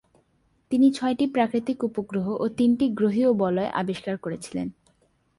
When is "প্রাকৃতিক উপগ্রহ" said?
1.27-2.27